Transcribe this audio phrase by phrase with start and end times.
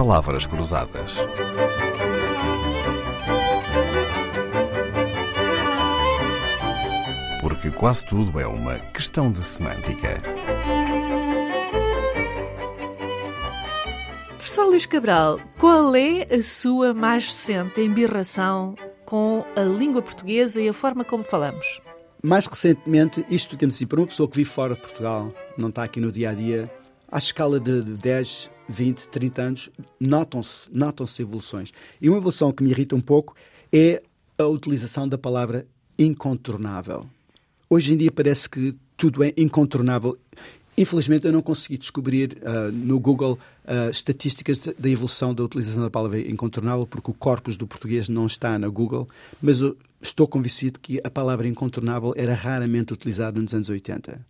[0.00, 1.18] Palavras Cruzadas.
[7.42, 10.22] Porque quase tudo é uma questão de semântica.
[14.38, 20.70] Professor Luís Cabral, qual é a sua mais recente embirração com a língua portuguesa e
[20.70, 21.82] a forma como falamos?
[22.22, 25.84] Mais recentemente, isto temos assim, para uma pessoa que vive fora de Portugal, não está
[25.84, 26.70] aqui no dia a dia,
[27.10, 31.72] à escala de 10, 20, 30 anos, notam-se notam evoluções.
[32.00, 33.34] E uma evolução que me irrita um pouco
[33.72, 34.02] é
[34.38, 35.66] a utilização da palavra
[35.98, 37.06] incontornável.
[37.68, 40.16] Hoje em dia parece que tudo é incontornável.
[40.76, 45.90] Infelizmente, eu não consegui descobrir uh, no Google uh, estatísticas da evolução da utilização da
[45.90, 49.08] palavra incontornável, porque o corpus do português não está na Google,
[49.42, 49.60] mas
[50.00, 54.20] estou convencido que a palavra incontornável era raramente utilizada nos anos 80.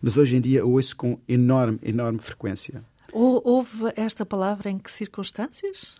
[0.00, 2.82] Mas hoje em dia eu ouço com enorme, enorme frequência.
[3.12, 5.96] Houve esta palavra em que circunstâncias?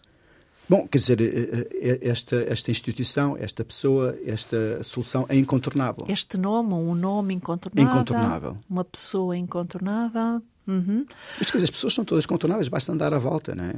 [0.68, 6.04] Bom, quer dizer, eh, eh, esta, esta instituição, esta pessoa, esta solução é incontornável.
[6.08, 7.90] Este nome, um nome incontornável.
[7.90, 8.58] Incontornável.
[8.68, 10.42] Uma pessoa incontornável.
[10.66, 11.06] Uhum.
[11.40, 13.74] Mas as pessoas são todas contornáveis, basta andar à volta, não é?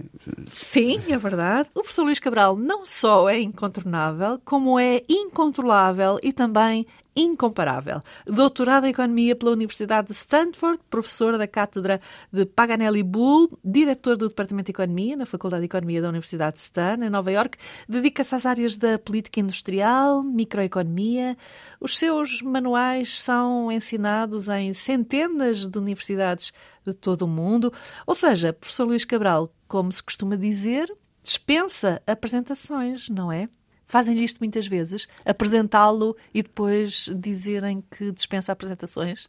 [0.53, 1.69] Sim, é verdade.
[1.73, 6.85] O professor Luís Cabral não só é incontornável, como é incontrolável e também
[7.21, 8.03] incomparável.
[8.27, 12.01] Doutorado em Economia pela Universidade de Stanford, professor da Cátedra
[12.33, 16.63] de Paganelli Bull, diretor do Departamento de Economia na Faculdade de Economia da Universidade de
[16.63, 21.37] Stan, em Nova York, dedica-se às áreas da política industrial, microeconomia.
[21.81, 26.53] Os seus manuais são ensinados em centenas de universidades
[26.85, 27.73] de todo o mundo.
[28.07, 33.47] Ou seja, professor Luís Cabral, como se costuma dizer, dispensa apresentações, não é?
[33.91, 39.29] Fazem-lhe isto muitas vezes, apresentá-lo e depois dizerem que dispensa apresentações?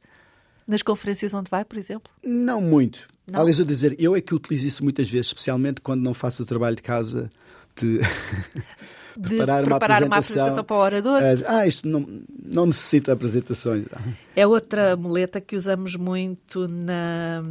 [0.68, 2.14] Nas conferências onde vai, por exemplo?
[2.24, 3.08] Não muito.
[3.28, 3.40] Não?
[3.40, 6.46] Aliás, eu dizer, eu é que utilizo isso muitas vezes, especialmente quando não faço o
[6.46, 7.28] trabalho de casa
[7.76, 8.02] de,
[9.18, 10.08] de preparar, uma, preparar apresentação.
[10.08, 11.22] uma apresentação para o orador.
[11.48, 12.06] Ah, isto não,
[12.44, 13.86] não necessita apresentações.
[14.36, 17.44] É outra muleta que usamos muito na,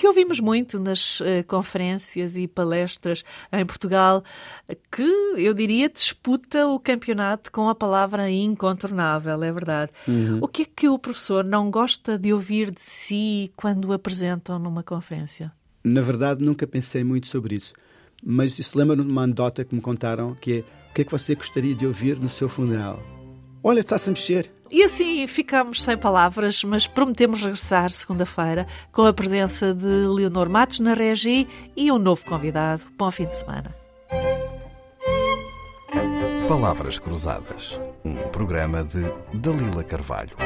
[0.00, 3.22] que ouvimos muito nas uh, conferências e palestras
[3.52, 4.24] em Portugal,
[4.90, 5.02] que
[5.36, 9.92] eu diria disputa o campeonato com a palavra incontornável, é verdade.
[10.08, 10.38] Uhum.
[10.40, 14.58] O que é que o professor não gosta de ouvir de si quando o apresentam
[14.58, 15.52] numa conferência?
[15.84, 17.74] Na verdade, nunca pensei muito sobre isso.
[18.22, 21.12] Mas isso lembra-me de uma anedota que me contaram, que é o que é que
[21.12, 23.00] você gostaria de ouvir no seu funeral?
[23.62, 24.50] Olha, está-se a mexer.
[24.70, 30.80] E assim ficamos sem palavras, mas prometemos regressar segunda-feira com a presença de Leonor Matos
[30.80, 32.82] na Regi e um novo convidado.
[32.98, 33.74] Bom fim de semana.
[36.48, 40.36] Palavras Cruzadas, um programa de Dalila Carvalho.